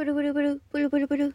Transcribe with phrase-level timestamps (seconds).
[0.00, 1.34] ブルブルブル、ブルブルブル。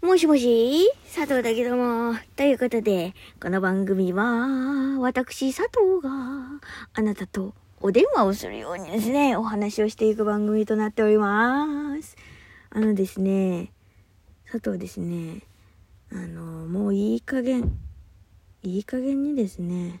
[0.00, 0.90] もしもし？
[1.14, 2.14] 佐藤だけども。
[2.34, 6.58] ということで、この番組は、私佐藤が
[6.94, 7.52] あなたと
[7.82, 12.16] お電話をするようにですね、お話をしていく番組となっております。
[12.70, 13.74] あのですね、
[14.50, 15.42] 佐藤ですね、
[16.10, 17.78] あの、もういい加減、
[18.62, 20.00] いい加減にですね、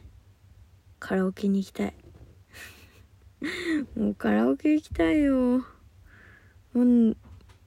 [0.98, 1.94] カラオケに行きたい。
[3.94, 5.58] もうカラオケ行きたいよ。
[6.72, 7.16] もう、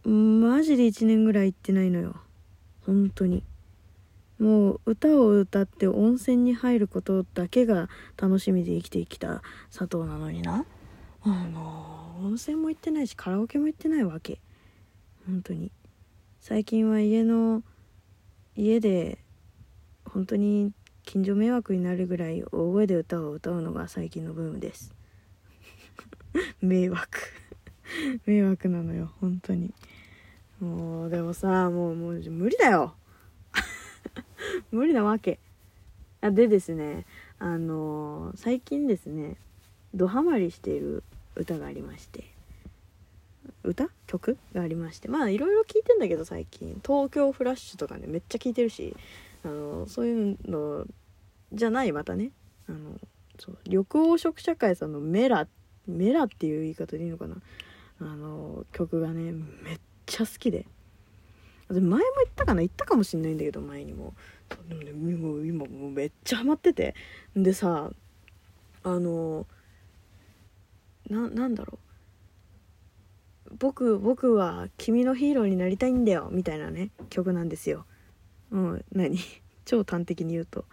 [0.10, 2.16] マジで1年ぐらい行ってないのよ。
[2.86, 3.44] 本当に。
[4.40, 10.66] もう歌を歌って温泉に入ることだけが楽しみで生きてきた佐藤なのにな。
[11.22, 14.40] あの、温泉も行ってないしカラオケも行ってないわけ。
[15.28, 15.72] 本当に。
[16.40, 17.62] 最近は家の、
[18.56, 19.20] 家で
[20.06, 20.72] 本当に
[21.04, 24.96] 近所迷惑になるぐらい大声で歌を歌うのが最近のブームです。
[26.62, 27.20] 迷惑
[28.26, 29.74] 迷惑なのよ本当に
[30.60, 32.96] もうでもさもうもう無理だよ。
[34.72, 35.40] 無理なわけ。
[36.22, 37.06] あでですね
[37.40, 39.38] あの最近ですね
[39.94, 41.04] ドハマりしている
[41.36, 42.24] 歌がありまして。
[43.64, 43.90] 歌？
[44.08, 44.38] 曲？
[44.54, 45.08] がありまして。
[45.08, 46.82] まあいろいろ聞いてんだけど最近。
[46.86, 48.96] 東京フラッシュとかねめっちゃ聞いてるし
[49.44, 50.86] あのそういうの
[51.54, 52.32] じゃないまたね。
[52.68, 53.00] あの
[53.40, 55.48] そう緑黄色社会さんのメラ
[55.88, 57.38] メラっていう言い方でいいのかな。
[58.02, 59.32] あの曲がね
[59.64, 59.80] めっ
[60.20, 60.66] ちゃ好きで。
[61.70, 62.04] 前も言っ
[62.36, 62.62] たかな？
[62.62, 64.14] 言ったかもしんないんだけど前にも。
[64.68, 66.96] でもねも今もうめっちゃハマってて。
[67.36, 67.92] でさ
[68.84, 69.46] あの
[71.10, 71.80] なんだろ
[73.48, 73.56] う。
[73.58, 77.86] 僕僕は君のヒーローになりたいんだよみたいなね曲なんですよ。
[78.52, 79.18] うん何？
[79.66, 80.66] 超端的に言うと。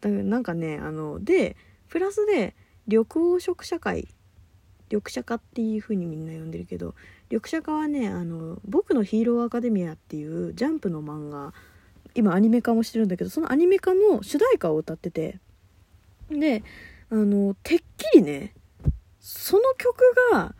[0.00, 1.56] だからなんかねあので
[1.88, 2.54] プラスで
[2.86, 4.08] 緑黄色社会
[4.90, 6.94] 緑茶化っていう風にみんな呼んでるけど
[7.30, 11.52] 緑茶化はねあの「僕のヒーローアカデミア」っていうジャンプの漫画
[12.14, 15.38] 今アニメ化もしてるんだけどそのアニメ化の主題歌を歌ってて
[16.30, 16.62] で
[17.10, 18.54] あのてっきりね
[19.20, 19.96] その曲
[20.32, 20.54] が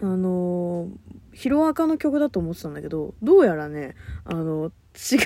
[0.00, 0.88] あの
[1.32, 3.94] ヒロアカの曲だと思ってたんだけどどうやらね
[4.24, 5.18] あの違う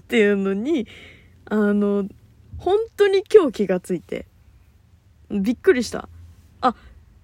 [0.00, 0.86] っていうのに
[1.44, 2.08] あの
[2.58, 4.26] 本当に今日気がついて
[5.30, 6.08] びっくりした。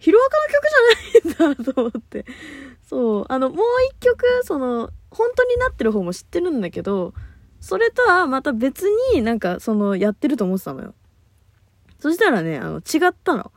[0.03, 2.25] ヒロアカの曲じゃないんだと思って。
[2.83, 3.27] そう。
[3.29, 7.15] あの、もう一曲、その、本当になってる方も知ってるんだけど、
[7.61, 8.83] それとはまた別
[9.15, 10.95] になんか、その、やってると思ってたのよ。
[12.01, 13.53] そしたらね、あの、違ったの。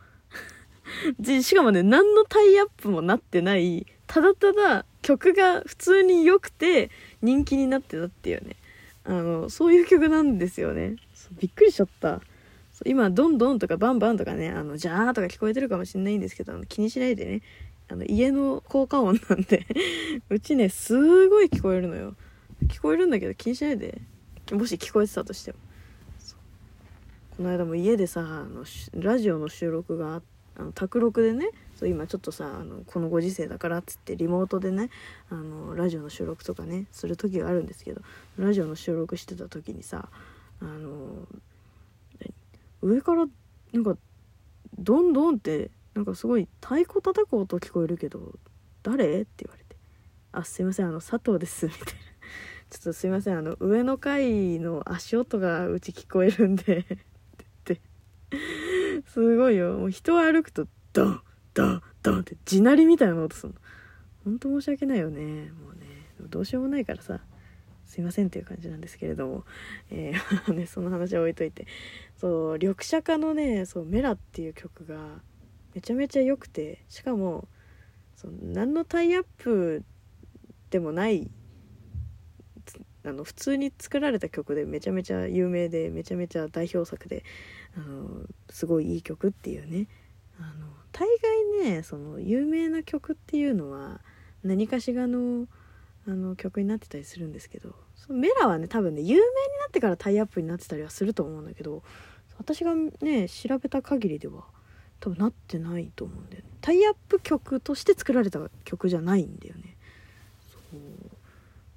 [1.42, 6.92] しかもね、何のタイアップもなってない、ただただ曲が普通に良くて
[7.24, 8.56] 人気になってたっていうね。
[9.04, 10.98] あの、そういう曲なんですよね。
[11.40, 12.22] びっくりしちゃった。
[12.86, 17.41] 今、どんどんとかバンバンとかね、あの、じゃーとか聞こえてるかもしれないんですけど、気にしないでね。
[17.88, 19.66] あの、家の効果音なんで
[20.30, 22.16] うちね、すごい聞こえるのよ。
[22.68, 24.02] 聞こえるんだけど気にしないで。
[24.52, 25.58] もし聞こえてたとしても。
[27.38, 30.22] この間も家でさ、あの、ラジオの収録が
[30.58, 34.90] あの、卓録でね、そう今ちょっとさ、あの、このご時世だからっつってリモートでね、
[35.30, 38.02] あの、ラジオの収録とかね、する時があるんですけど、
[38.38, 40.09] ラジオの収録してた時にさ、
[40.62, 41.28] あの、
[42.85, 43.25] 上から
[43.73, 43.97] なんか
[44.78, 48.38] どんどんってなんかすごい太鼓叩く音聞こえるけど
[48.84, 49.22] 誰？
[49.22, 49.75] って言われて
[50.31, 51.90] 「あすいませんあの佐藤です」みたいな
[52.69, 56.97] 「ちょっとすいませんあの上の階の足音がうち聞こえるんで」って
[57.66, 57.81] 言って。
[59.07, 59.78] すごいよ。
[59.78, 61.22] もう人を歩くとドン
[61.53, 63.59] ドンドンって地鳴りみたいな音するの。
[64.23, 65.52] ほんと申し訳ないよね。
[65.52, 65.85] もうね。
[66.29, 67.19] どうしようもないからさ。
[67.85, 69.46] すいませんっていう感じなんですけれども、
[69.91, 71.68] えー ね、その話は置いといて。
[72.18, 75.22] そう緑茶化のね「そうメラ」っていう曲が
[75.73, 77.47] めちゃめちゃ良くてしかも
[78.16, 79.84] その何のタイアップ
[80.69, 81.29] でもない
[83.03, 87.23] あの普通に作られた曲でめちゃめちゃ有名でめちゃめちゃ代表作で
[87.78, 89.88] あのすごいいい曲っていうね。
[90.40, 91.07] あの大
[91.62, 94.02] 概ねその有名な曲っていうのは
[94.44, 95.47] 何かしらの
[96.07, 99.22] あの曲になってたりするんですけどそのメラはね多分ね有名に
[99.59, 101.84] なってからタイアップになってたりはすると思うんだけど
[102.37, 104.43] 私がね調べた限りでは
[104.99, 106.49] 多分なってないと思うんだよね。
[106.61, 109.75] タイアップ曲として作られた曲じゃないんだよね。
[110.72, 110.78] そ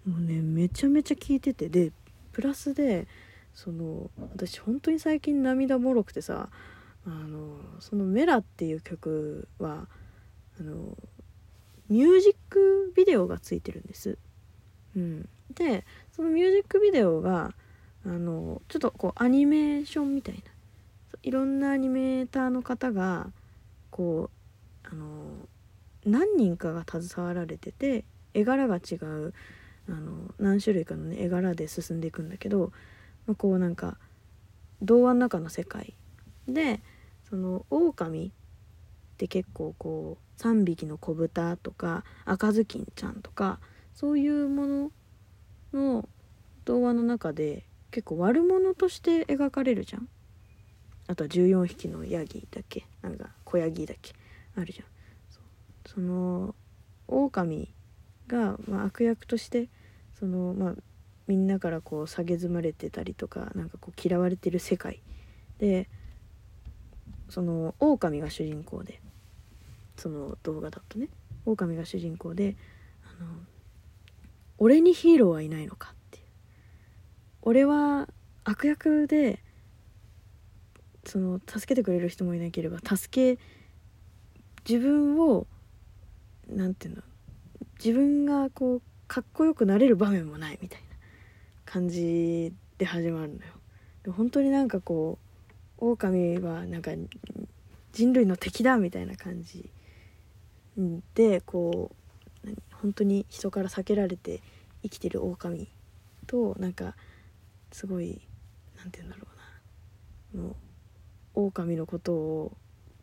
[0.06, 0.10] う。
[0.10, 1.69] もうねめちゃめちゃ聴いてて。
[1.69, 1.92] で
[2.32, 3.08] プラスで
[3.54, 6.48] その私本当に最近涙もろくてさ
[7.04, 9.88] あのその「メラ」っていう曲は
[10.60, 10.96] あの
[11.88, 14.19] ミュージックビデオがついてるんです。
[14.96, 17.55] うん、でそのミュージックビデオが
[18.05, 20.40] あのちょっとこうアニメーションみたいな。
[21.23, 23.32] いろんなアニメーターの方が
[23.90, 24.31] こ
[24.85, 25.06] うあの
[26.05, 28.05] 何人かが携わられてて
[28.35, 29.35] 絵柄が違う
[29.88, 32.73] あの何種類かの、ね、絵柄で進んでいくんだけど、
[33.26, 33.99] まあ、こうなんか
[34.81, 35.94] 童話の中の世界。
[36.46, 36.81] で
[37.29, 38.32] その狼
[39.19, 43.59] って結構こう3匹の子豚とか赤ずきんちゃんとか
[43.93, 44.93] そういうもの
[45.73, 46.09] の
[46.65, 50.09] 童話の中で結構悪者として描かれるじゃん。
[51.09, 54.12] あとは14匹のヤギだけなんか小ヤギだけ
[54.56, 54.87] あるじゃん。
[55.87, 56.55] その
[57.09, 57.75] 狼
[58.29, 59.69] が、まあ、悪役として
[60.21, 60.75] そのまあ
[61.26, 65.03] みんなからこう蔑まれてたりとかなんかこう嫌われてる世界
[65.59, 65.88] で
[67.31, 69.00] その狼が主人公で
[69.99, 71.09] その動画だとね
[71.45, 72.56] 狼が主人公で
[73.03, 73.29] あの
[74.59, 76.25] 「俺にヒーローはいないのか」っていう
[77.43, 78.09] 俺は
[78.45, 79.43] 悪役で
[81.05, 83.43] その助けてくれる人もいなければ助け
[84.69, 85.47] 自分を
[86.49, 87.03] 何て言うの
[87.83, 90.87] 自分がこうかっこよくなれる場面もないみたいな
[91.65, 93.41] 感じで始まるのよ。
[94.05, 95.19] で本当になんかこ
[95.81, 96.93] う狼はなんか
[97.93, 99.71] 人類の敵だみたいな感じ
[101.14, 101.90] でこ
[102.44, 102.48] う
[102.80, 104.40] 本当に人から避けられて
[104.82, 105.69] 生きてる狼
[106.26, 106.94] となんか
[107.72, 108.20] すごい
[108.76, 109.26] 何て言うんだろ
[110.34, 110.44] うな。
[110.44, 110.56] もう
[111.46, 112.52] 狼のことを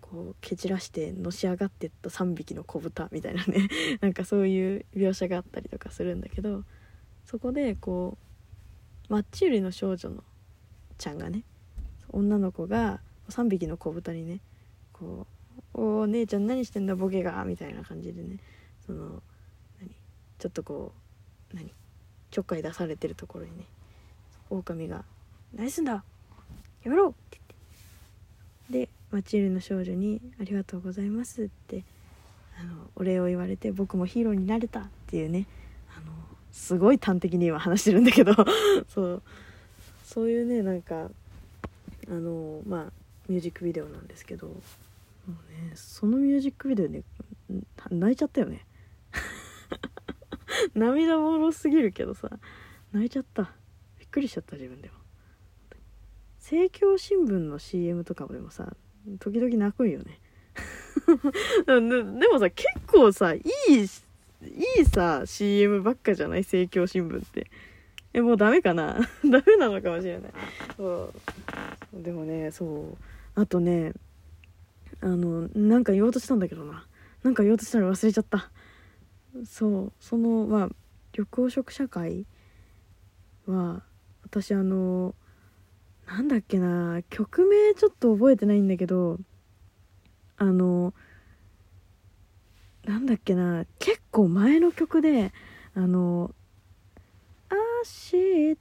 [0.02, 3.68] こう蹴散らしてのし上がってった3匹の子豚みたいなね。
[4.00, 6.64] なんかそういう描写があったりとかするんだけど
[7.26, 8.18] そこでこ
[9.10, 10.24] うマッチ売りの少女の
[10.98, 11.44] ちゃんがね
[12.10, 14.40] 女の子が3匹の子豚にね
[14.94, 15.35] こう
[15.74, 18.38] 「お姉ちゃん何してんだボケが」みたいな感じでね。
[18.86, 19.22] その
[19.80, 19.90] 何？
[20.40, 20.94] ちょっとこ
[21.54, 21.72] う何？
[22.32, 23.66] ちょっかい出されてるところにね。
[24.50, 25.04] 狼が
[25.56, 26.04] 「何すんだ？
[26.84, 27.40] やめろ!」って
[28.70, 28.88] 言って。
[28.88, 31.84] でマチルの少女に「ありがとうございます」って
[32.60, 35.48] あのお礼を言われて僕もヒーローになれたっていうね。
[35.96, 36.12] あの
[36.52, 38.34] すごい端的に今話してるんだけど。
[38.88, 39.24] そう。
[40.04, 41.10] そういうねなんか
[42.08, 42.92] あのまあ
[43.28, 44.52] ミュージックビデオなんですけど。
[45.28, 47.04] もうねそのミュージックビデオね
[47.90, 48.66] 泣いちゃったよね。
[50.74, 52.30] 涙もろすぎるけどさ
[52.92, 53.52] 泣いちゃった。
[54.00, 54.96] びっくりしちゃった自分でも。
[56.40, 58.76] 政教新聞の CM とかでもさ
[59.20, 60.20] 時々泣くんよね。
[61.66, 61.80] で
[62.28, 63.84] もさ結構さいいい
[64.82, 66.42] いさ CM ばっかじゃない？
[66.42, 67.50] 政教新聞って。
[68.14, 69.00] えもうダメかな？
[69.26, 70.32] ダメなのかもしれない。
[70.78, 71.12] そ
[71.98, 72.02] う。
[72.02, 72.98] でもねそう。
[73.40, 73.94] あとね
[75.06, 76.88] あのなんか言おうとしたんだけどな。
[77.22, 78.52] なんか言おうとしたら忘れちゃった。
[79.46, 79.94] そう。
[80.00, 80.70] そのまあ
[81.16, 82.26] 緑黄色社会
[83.46, 83.84] は
[84.24, 85.14] 私あの
[86.08, 87.04] なんだっけな。
[87.12, 89.20] 曲名ちょっと覚えてないんだけど
[90.38, 90.96] あの
[92.86, 93.66] なんだっけな。
[93.78, 95.32] 結構前の曲で
[95.76, 96.34] あの
[97.54, 98.56] 「明日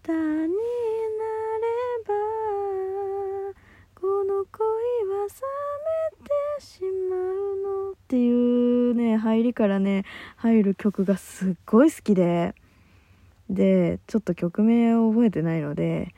[0.46, 0.54] に
[4.50, 4.66] 恋
[5.08, 5.32] は冷
[6.18, 7.56] めてしまう
[7.86, 10.04] の」っていうね入りからね
[10.36, 12.54] 入る曲がすっごい好きで。
[13.50, 16.14] でちょっと曲名を覚えてないので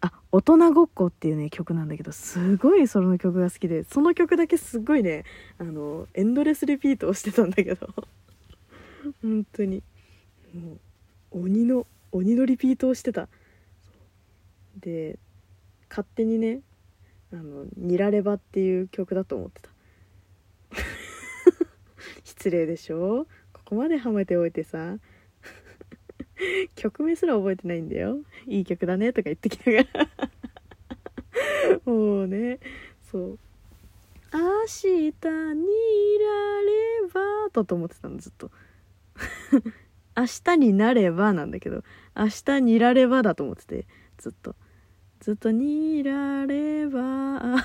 [0.00, 5.24] あ大人ごっこっていうね曲なんだけどすごいその曲が好きでその曲だけすっごいね
[5.58, 7.88] あのエンドレスリピートをしてたんだけど。
[9.22, 9.82] 本当に。
[10.54, 10.78] も
[11.32, 13.28] う鬼の鬼のリピートをしてた。
[14.80, 15.18] で
[15.88, 16.60] 勝手にね
[17.38, 19.70] あの「ニラレバ」っていう曲だと思ってた。
[22.24, 23.26] 失礼でしょ？
[23.52, 24.98] ここまではめておいてさ。
[26.74, 28.18] 曲名すら覚えてないんだよ。
[28.46, 30.08] いい曲だねとか言ってきながら。
[31.84, 32.58] もうね。
[33.10, 33.38] そう
[34.32, 35.20] 「明日
[35.54, 37.20] にいられば」
[37.52, 38.50] だと思ってたのずっと。
[40.16, 41.84] 明日になればなんだけど
[42.16, 43.86] 明日にいらればだと思ってて
[44.18, 44.56] ずっと。
[45.26, 47.56] ずっとにいられば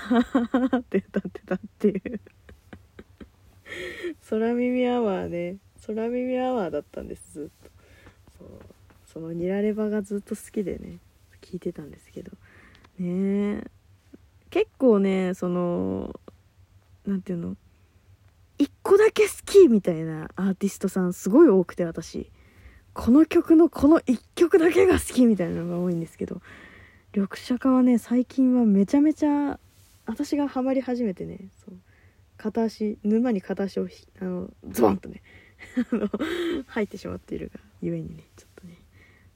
[0.78, 2.20] って歌ってたっていう。
[4.28, 5.58] 空耳アワーね。
[5.86, 7.70] 空耳アワーだったんですずっと。
[8.36, 8.48] そう。
[9.06, 10.98] そのニラレバがずっと好きでね。
[11.40, 12.32] 聞いてたんですけど。
[12.98, 13.58] ね。
[13.58, 13.70] え
[14.50, 16.18] 結構ねその
[17.06, 17.56] 何て言うの
[18.58, 22.28] ？1個だけ好きみたいなアーティストさんすごい多くて私。
[22.92, 26.42] この曲のこの1曲だけが好きみたいなのが多いんですけど。
[27.14, 29.58] 緑茶化はね最近はめちゃめちゃ
[30.06, 31.74] 私がハマり始めてねそう。
[32.38, 33.88] 片足沼に片足を
[34.20, 35.22] あのズボンとね
[36.66, 38.78] 入ってしまっているがゆえにねちょっとね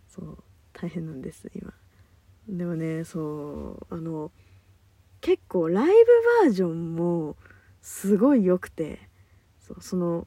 [0.09, 0.39] そう
[0.73, 1.73] 大変なんです今。
[2.49, 4.33] でもねそうあの
[5.21, 5.93] 結構ライブ
[6.45, 7.37] バージョンも
[7.83, 8.99] すごい良くて
[9.61, 10.27] そうその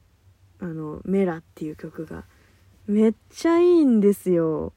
[0.60, 2.24] あの「メラ」っていう曲が
[2.86, 4.72] めっちゃいいんですよ。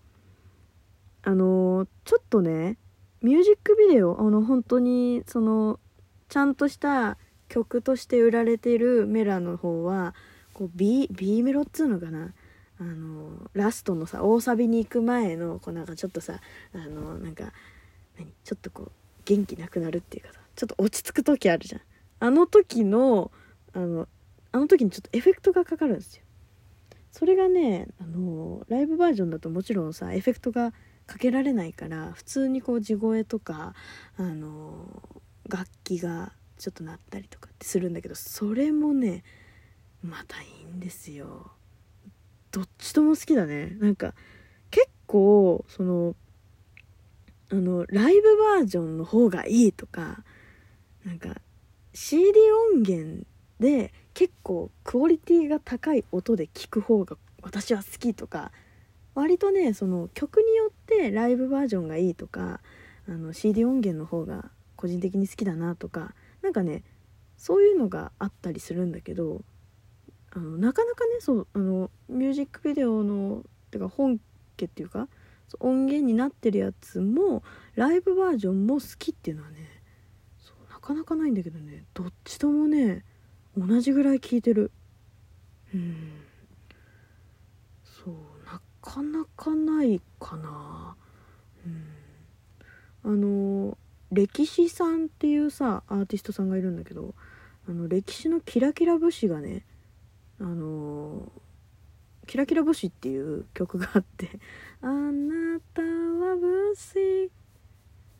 [1.23, 2.77] あのちょっとね
[3.21, 5.79] ミュージックビデオあの本当にその
[6.29, 10.13] ちゃんとした曲として売られてるメラの方は
[10.53, 12.33] こう B, B メロっつうのかな。
[12.79, 16.39] あのラストのさ大サビに行く前のこうなんかちょっとさ
[16.73, 17.53] あのなんか
[18.17, 18.27] 何？
[18.43, 18.91] ちょっとこう
[19.25, 21.81] 元気なくなるっていうかさちょっと落ち着く時あるじゃん。
[22.19, 23.31] あの時の
[23.73, 24.07] あの
[24.51, 26.23] あの時にちょっとエフェクトがかかるんですよ。
[27.11, 30.73] それがねあのライブバージョンだともちろんさエフェクトが
[31.05, 33.73] かけられないから普通にこう地声とか
[34.17, 34.87] あの
[35.49, 39.23] 楽器がちょっと鳴ったりとかってするんだけどそれもね
[40.01, 41.51] またいいんですよ。
[42.51, 43.75] どっちとも好きだね。
[43.79, 44.13] なんか
[44.69, 46.15] 結構その
[47.49, 50.23] あのライブバージョンの方がいいとか
[51.05, 51.35] なんか
[51.93, 52.39] CD
[52.73, 53.25] 音源
[53.59, 58.51] で結構クオリティが高い音で聞く方が私は好きとか
[59.15, 62.61] 割とねその曲によっててライブバージョンがいいとか
[63.07, 66.83] あの CD 音源の方が個人的に好きだなとかなんかね
[67.37, 69.41] そういうのがあったりするんだけど
[70.31, 74.19] あのなかなかねそうあのミュージックビデオのてか本
[74.57, 75.07] 家っていうか
[75.59, 77.43] 音源になってるやつも
[77.75, 79.81] ライブバージョンも好きっていうのはね
[80.39, 83.03] そうなかなかないんだけどねどっちともね
[83.55, 84.71] 同じぐらい聴いてる。
[85.73, 86.23] うん。
[87.83, 88.15] そう。
[88.93, 90.95] かなかないかな。
[91.65, 93.11] うん。
[93.11, 93.77] あの
[94.11, 97.15] 歴史さんっていうさアーティストさんがいるんだけど
[97.67, 99.65] あの歴史のキラキラ武士がね
[100.39, 101.31] あの
[102.27, 104.29] キラキラ星っていう曲があって
[104.81, 107.31] 「あなたは武士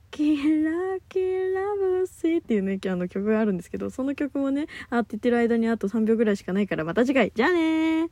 [0.09, 0.71] キラ
[1.07, 1.19] キ
[1.53, 7.31] ラ武士」っていうねあの曲があるんですけどその曲もねあって言ってる間にあと3秒ぐらいしかないからまた次回。
[7.35, 8.09] じゃあね